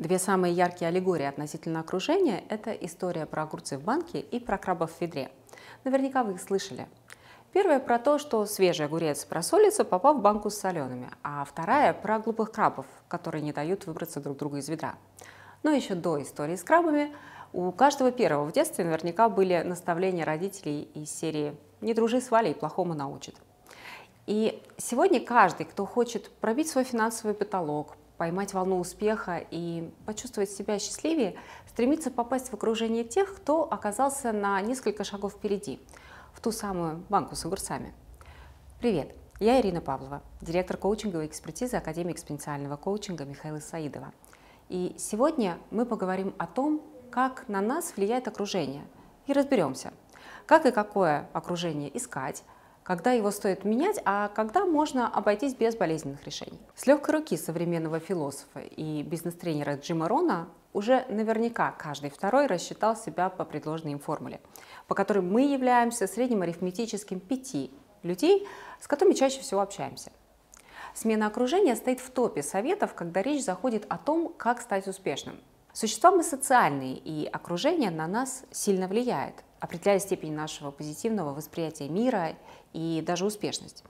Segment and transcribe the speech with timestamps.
[0.00, 4.92] Две самые яркие аллегории относительно окружения– это история про огурцы в банке и про крабов
[4.92, 5.30] в ведре.
[5.84, 6.88] Наверняка вы их слышали.
[7.52, 12.18] Первая про то, что свежий огурец просолится, попав в банку с солеными, а вторая про
[12.18, 14.94] глупых крабов, которые не дают выбраться друг другу из ведра.
[15.62, 17.14] Но еще до истории с крабами
[17.52, 22.54] у каждого первого в детстве наверняка были наставления родителей из серии «Не дружи с Валей,
[22.54, 23.36] плохому научит».
[24.26, 30.78] И сегодня каждый, кто хочет пробить свой финансовый потолок, поймать волну успеха и почувствовать себя
[30.78, 35.80] счастливее, стремится попасть в окружение тех, кто оказался на несколько шагов впереди,
[36.34, 37.94] в ту самую банку с огурцами.
[38.78, 44.12] Привет, я Ирина Павлова, директор коучинговой экспертизы Академии экспоненциального коучинга Михаила Саидова.
[44.68, 48.84] И сегодня мы поговорим о том, как на нас влияет окружение,
[49.28, 49.94] и разберемся,
[50.44, 52.44] как и какое окружение искать,
[52.90, 56.58] когда его стоит менять, а когда можно обойтись без болезненных решений.
[56.74, 63.28] С легкой руки современного философа и бизнес-тренера Джима Рона уже наверняка каждый второй рассчитал себя
[63.28, 64.40] по предложенной им формуле,
[64.88, 67.70] по которой мы являемся средним арифметическим пяти
[68.02, 68.48] людей,
[68.80, 70.10] с которыми чаще всего общаемся.
[70.92, 75.36] Смена окружения стоит в топе советов, когда речь заходит о том, как стать успешным.
[75.72, 82.36] Существа мы социальные, и окружение на нас сильно влияет, определяя степень нашего позитивного восприятия мира
[82.72, 83.84] и даже успешность.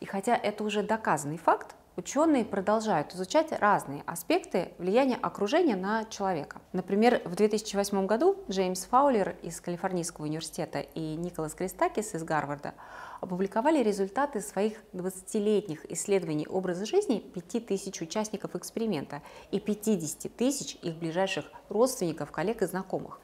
[0.00, 6.60] И хотя это уже доказанный факт, ученые продолжают изучать разные аспекты влияния окружения на человека.
[6.72, 12.74] Например, в 2008 году Джеймс Фаулер из Калифорнийского университета и Николас Кристакис из Гарварда
[13.20, 21.46] опубликовали результаты своих 20-летних исследований образа жизни 5000 участников эксперимента и 50 тысяч их ближайших
[21.68, 23.20] родственников, коллег и знакомых.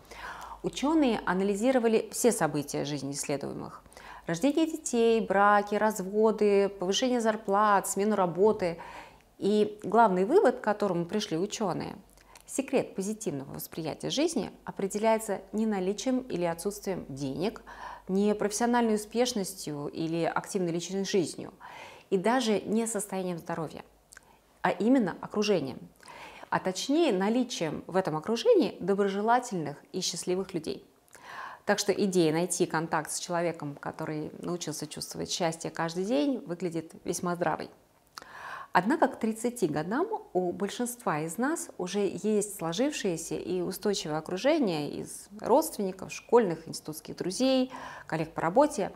[0.63, 3.83] Ученые анализировали все события жизни исследуемых–
[4.27, 8.79] рождение детей, браки, разводы, повышение зарплат, смену работы.
[9.39, 11.97] И главный вывод, к которому пришли ученые,
[12.47, 17.63] секрет позитивного восприятия жизни определяется не наличием или отсутствием денег,
[18.09, 21.53] не профессиональной успешностью или активной личной жизнью,
[22.11, 23.85] и даже не состоянием здоровья,
[24.63, 25.79] а именно окружением,
[26.51, 30.85] а точнее наличием в этом окружении доброжелательных и счастливых людей.
[31.65, 37.37] Так что идея найти контакт с человеком, который научился чувствовать счастье каждый день, выглядит весьма
[37.37, 37.71] здравой.
[38.73, 45.29] Однако к 30 годам у большинства из нас уже есть сложившееся и устойчивое окружение из
[45.41, 47.73] родственников, школьных, институтских друзей,
[48.07, 48.93] коллег по работе.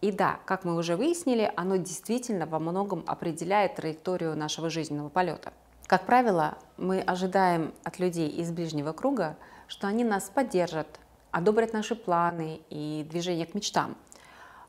[0.00, 5.52] И да, как мы уже выяснили, оно действительно во многом определяет траекторию нашего жизненного полета.
[5.86, 9.36] Как правило, мы ожидаем от людей из ближнего круга,
[9.68, 10.98] что они нас поддержат,
[11.30, 13.96] одобрят наши планы и движение к мечтам.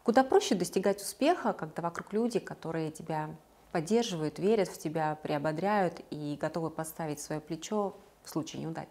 [0.04, 3.30] Куда проще достигать успеха, когда вокруг люди, которые тебя
[3.72, 8.90] поддерживают, верят в тебя, приободряют и готовы подставить свое плечо в случае неудач.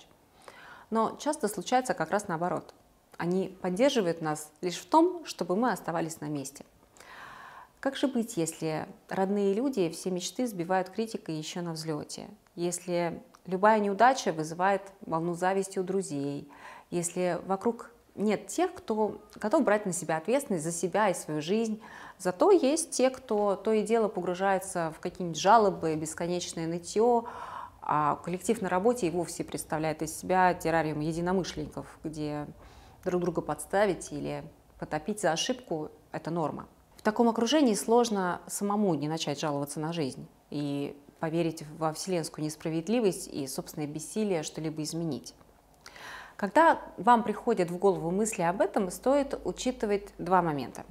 [0.88, 2.74] Но часто случается как раз наоборот.
[3.18, 6.64] Они поддерживают нас лишь в том, чтобы мы оставались на месте.
[7.84, 12.30] Как же быть, если родные люди все мечты сбивают критикой еще на взлете?
[12.54, 16.50] Если любая неудача вызывает волну зависти у друзей,
[16.88, 21.82] если вокруг нет тех, кто готов брать на себя ответственность за себя и свою жизнь.
[22.16, 27.24] Зато есть те, кто то и дело погружается в какие-нибудь жалобы, бесконечное нытье,
[27.82, 32.46] а коллектив на работе и вовсе представляет из себя террариум единомышленников, где
[33.04, 34.42] друг друга подставить или
[34.78, 36.66] потопить за ошибку– это норма.
[37.04, 43.46] Таком окружении сложно самому не начать жаловаться на жизнь и поверить во вселенскую несправедливость и
[43.46, 45.34] собственное бессилие что-либо изменить.
[46.36, 50.86] Когда вам приходят в голову мысли об этом, стоит учитывать два момента.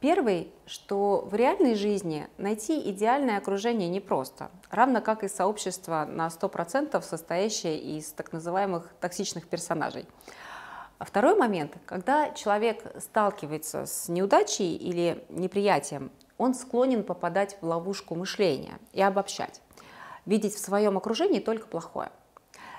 [0.00, 7.00] Первый, что в реальной жизни найти идеальное окружение непросто, равно как и сообщество на 100%
[7.00, 10.06] состоящее из так называемых токсичных персонажей.
[10.98, 18.14] А второй момент, когда человек сталкивается с неудачей или неприятием, он склонен попадать в ловушку
[18.16, 19.60] мышления и обобщать,
[20.26, 22.10] видеть в своем окружении только плохое.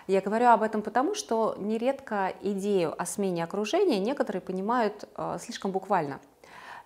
[0.08, 5.72] Я говорю об этом потому, что нередко идею о смене окружения некоторые понимают э, слишком
[5.72, 6.20] буквально.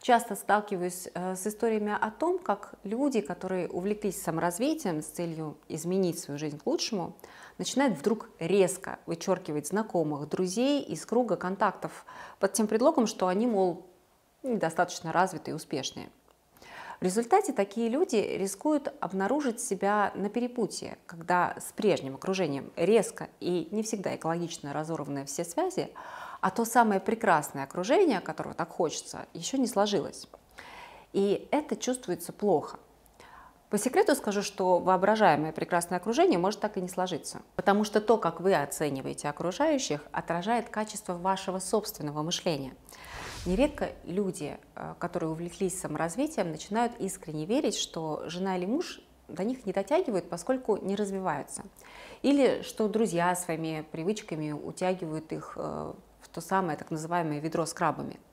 [0.03, 6.19] Часто сталкиваюсь э, с историями о том, как люди, которые увлеклись саморазвитием с целью изменить
[6.19, 7.15] свою жизнь к лучшему,
[7.57, 12.05] начинают вдруг резко вычеркивать знакомых, друзей из круга контактов
[12.39, 13.85] под тем предлогом, что они, мол,
[14.43, 16.09] недостаточно развитые и успешные.
[16.99, 23.69] В результате такие люди рискуют обнаружить себя на перепутье, когда с прежним окружением резко и
[23.71, 25.91] не всегда экологично разорваны все связи,
[26.43, 30.27] а то самое прекрасное окружение, которого так хочется, еще не сложилось.
[31.13, 32.79] И это чувствуется плохо.
[33.69, 37.43] По секрету скажу, что воображаемое прекрасное окружение может так и не сложиться.
[37.55, 42.75] Потому что то, как вы оцениваете окружающих, отражает качество вашего собственного мышления.
[43.45, 48.99] Нередко люди, э, которые увлеклись саморазвитием, начинают искренне верить, что жена или муж
[49.29, 51.63] до них не дотягивают, поскольку не развиваются.
[52.21, 55.93] Или что друзья своими привычками утягивают их э,
[56.33, 58.19] то самое так называемое ведро с крабами–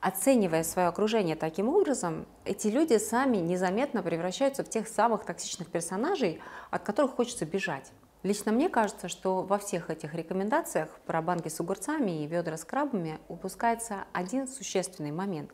[0.00, 6.40] Оценивая свое окружение таким образом, эти люди сами незаметно превращаются в тех самых токсичных персонажей,
[6.70, 7.90] от которых хочется бежать.
[8.22, 12.64] Лично мне кажется, что во всех этих рекомендациях про банки с огурцами и ведра с
[12.64, 15.50] крабами упускается один существенный момент.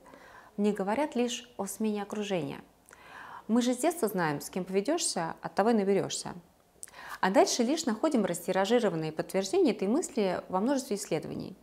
[0.58, 2.60] Мне говорят лишь о смене окружения.
[3.48, 6.34] Мы же с детства знаем, с кем поведешься, от того и наберешься.
[7.20, 11.56] А дальше лишь находим растиражированные подтверждения этой мысли во множестве исследований.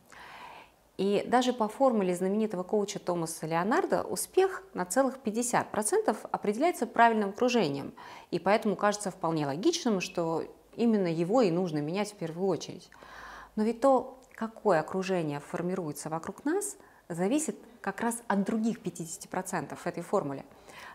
[1.02, 7.96] И даже по формуле знаменитого коуча Томаса Леонардо успех на целых 50% определяется правильным окружением.
[8.30, 10.44] И поэтому кажется вполне логичным, что
[10.76, 12.92] именно его и нужно менять в первую очередь.
[13.56, 16.78] Но ведь то, какое окружение формируется вокруг нас,
[17.10, 20.46] зависит как раз от других 50% этой формуле.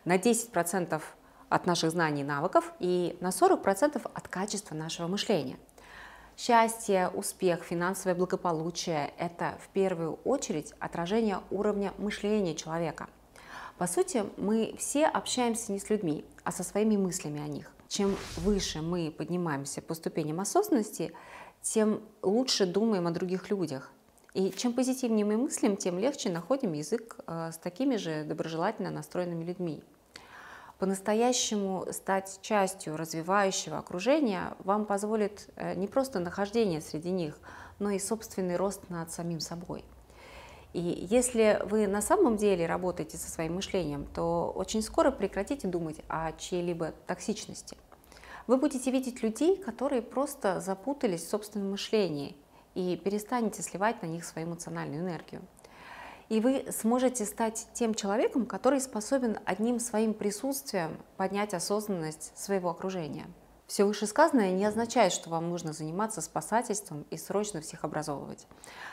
[0.05, 1.03] На 10%
[1.49, 5.57] от наших знаний и навыков и на 40% от качества нашего мышления–
[6.39, 13.09] Счастье, успех, финансовое благополучие– это в первую очередь отражение уровня мышления человека.
[13.79, 17.73] По сути, мы все общаемся не с людьми, а со своими мыслями о них.
[17.89, 21.15] Чем выше мы поднимаемся по ступеням осознанности,
[21.63, 23.91] тем лучше думаем о других людях.
[24.35, 29.43] И чем позитивнее мы мыслим, тем легче находим язык э, с такими же доброжелательно настроенными
[29.45, 29.83] людьми.
[30.79, 37.39] По-настоящему стать частью развивающего окружения вам позволит э, не просто нахождение среди них,
[37.79, 39.85] но и собственный рост над самим собой.
[40.75, 45.97] И если вы на самом деле работаете со своим мышлением, то очень скоро прекратите думать
[46.09, 47.79] о чьей-либо токсичности.
[48.47, 52.37] Вы будете видеть людей, которые просто запутались в собственном мышлении
[52.75, 55.41] и перестанете сливать на них свою эмоциональную энергию
[56.29, 63.27] и вы сможете стать тем человеком, который способен одним своим присутствием поднять осознанность своего окружения.
[63.67, 68.47] Все вышесказанное не означает, что вам нужно заниматься спасательством и срочно всех образовывать.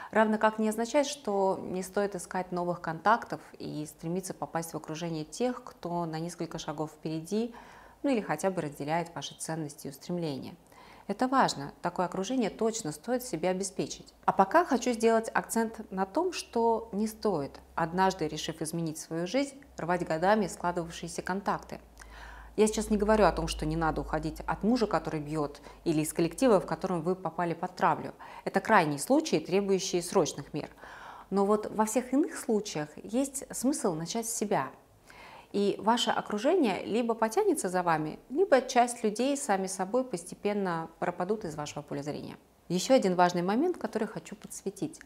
[0.09, 5.25] Равно как не означает, что не стоит искать новых контактов и стремиться попасть в окружение
[5.25, 7.53] тех, кто на несколько шагов впереди,
[8.01, 10.55] ну или хотя бы разделяет ваши ценности и устремления–
[11.07, 14.13] это важно, такое окружение точно стоит себе обеспечить.
[14.25, 19.61] А пока хочу сделать акцент на том, что не стоит, однажды решив изменить свою жизнь,
[19.77, 21.79] рвать годами складывавшиеся контакты.
[22.55, 26.01] Я сейчас не говорю о том, что не надо уходить от мужа, который бьет, или
[26.01, 28.13] из коллектива, в котором вы попали под травлю.
[28.45, 30.69] Это крайние случаи, требующие срочных мер.
[31.31, 34.69] Но вот во всех иных случаях есть смысл начать с себя–
[35.53, 41.55] и ваше окружение либо потянется за вами, либо часть людей сами собой постепенно пропадут из
[41.55, 42.37] вашего поля зрения.
[42.69, 44.99] Еще один важный момент, который хочу подсветить.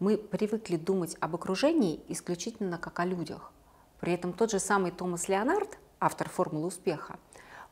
[0.00, 3.52] Мы привыкли думать об окружении исключительно как о людях.
[4.00, 7.18] При этом тот же самый Томас Леонард, автор формулы успеха,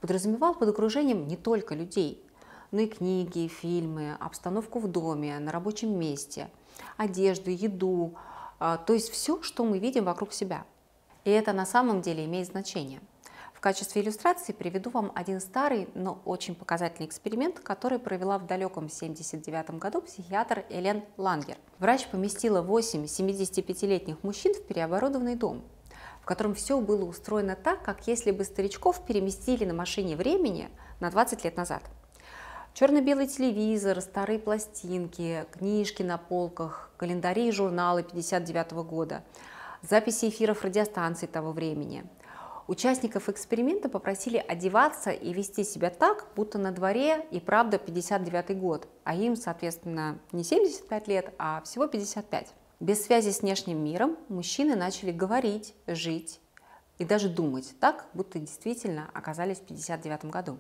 [0.01, 2.25] подразумевал под окружением не только людей,
[2.71, 6.49] но и книги, фильмы, обстановку в доме, на рабочем месте,
[6.97, 8.15] одежду, еду,
[8.61, 10.65] а, то есть все, что мы видим вокруг себя–
[11.25, 13.01] и это на самом деле имеет значение.
[13.55, 18.85] В качестве иллюстрации приведу вам один старый, но очень показательный эксперимент, который провела в далеком
[18.85, 21.57] 1979 году психиатр Элен Лангер.
[21.79, 25.63] Врач поместила 8 75-летних мужчин в переоборудованный дом,
[26.21, 30.69] в котором все было устроено так, как если бы старичков переместили на машине времени
[31.01, 31.83] на 20 лет назад.
[32.75, 39.25] Черно-белый телевизор, старые пластинки, книжки на полках, календари и журналы 59 года–
[39.89, 42.05] записи эфиров радиостанций того времени.
[42.67, 48.89] Участников эксперимента попросили одеваться и вести себя так, будто на дворе и правда 59 год,
[49.05, 52.55] а им, соответственно, не 75 лет, а всего 55.
[52.81, 56.41] Без связи с внешним миром мужчины начали говорить, жить
[56.99, 60.59] и даже думать так, будто действительно оказались в 59 году.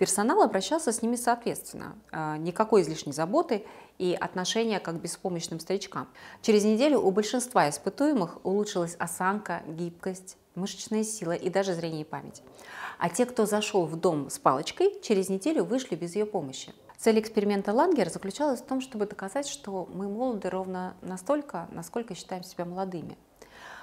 [0.00, 3.66] Персонал обращался с ними соответственно, э, никакой излишней заботы
[3.98, 6.08] и отношения как к беспомощным старичкам.
[6.40, 12.42] Через неделю у большинства испытуемых улучшилась осанка, гибкость, мышечная сила и даже зрение и память.
[12.98, 16.72] А те, кто зашел в дом с палочкой, через неделю вышли без ее помощи.
[16.96, 22.42] Цель эксперимента Лангер заключалась в том, чтобы доказать, что мы молоды ровно настолько, насколько считаем
[22.42, 23.18] себя молодыми.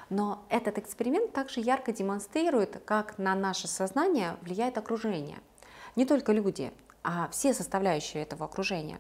[0.10, 5.38] Но этот эксперимент также ярко демонстрирует, как на наше сознание влияет окружение–
[5.98, 6.72] не только люди,
[7.04, 9.00] а все составляющие этого окружения.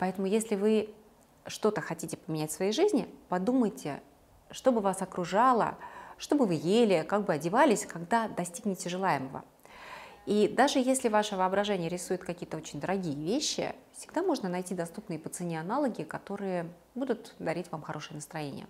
[0.00, 0.92] Поэтому если вы
[1.46, 4.02] что-то хотите поменять в своей жизни, подумайте,
[4.50, 5.76] что бы вас окружало,
[6.16, 9.44] что бы вы ели, как бы одевались, когда достигнете желаемого.
[10.26, 15.28] И даже если ваше воображение рисует какие-то очень дорогие вещи, всегда можно найти доступные по
[15.28, 18.66] цене аналоги, которые будут дарить вам хорошее настроение.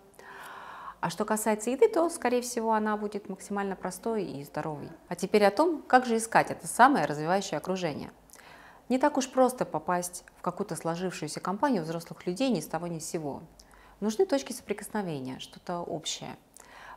[1.04, 4.88] А что касается еды, то, скорее всего, она будет максимально простой и здоровой.
[5.08, 8.10] А теперь о том, как же искать это самое развивающее окружение.
[8.88, 13.00] Не так уж просто попасть в какую-то сложившуюся компанию взрослых людей ни с того ни
[13.00, 13.42] с сего.
[14.00, 16.38] Нужны точки соприкосновения, что-то общее.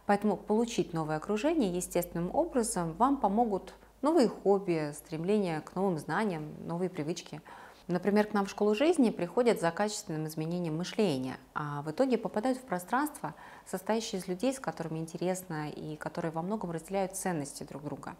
[0.06, 6.90] Поэтому получить новое окружение естественным образом вам помогут новые хобби, стремление к новым знаниям, новые
[6.90, 7.42] привычки–
[7.88, 12.58] Например, к нам в школу жизни приходят за качественным изменением мышления, а в итоге попадают
[12.58, 13.34] в пространство,
[13.66, 18.18] состоящее из людей, с которыми интересно и которые во многом разделяют ценности друг друга.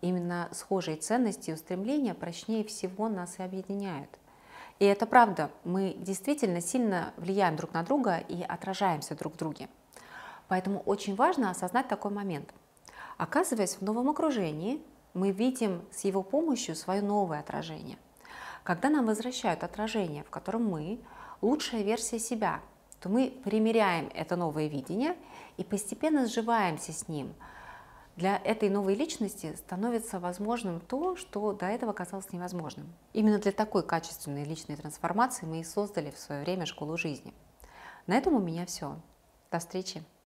[0.00, 4.10] Именно схожие ценности и устремления прочнее всего нас и объединяют.
[4.80, 9.68] И это правда, мы действительно сильно влияем друг на друга и отражаемся друг в друге.
[10.48, 12.52] Поэтому очень важно осознать такой момент.
[13.16, 14.82] Оказываясь в новом окружении,
[15.14, 17.96] мы видим с его помощью свое новое отражение–
[18.68, 21.00] когда нам возвращают отражение, в котором мы
[21.40, 22.60] лучшая версия себя,
[23.00, 25.16] то мы примеряем это новое видение
[25.56, 27.32] и постепенно сживаемся с ним.
[28.16, 32.92] Для этой новой личности становится возможным то, что до этого казалось невозможным.
[33.14, 37.32] Именно для такой качественной личной трансформации мы и создали в свое время школу жизни.
[38.06, 39.00] На этом у меня все.
[39.50, 40.04] До встречи!